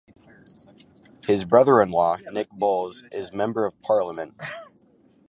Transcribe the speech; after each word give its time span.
His 1.27 1.45
brother-in-law, 1.45 2.17
Nick 2.31 2.49
Boles, 2.49 3.03
is 3.11 3.29
a 3.29 3.35
Member 3.35 3.67
of 3.67 3.79
Parliament. 3.83 4.35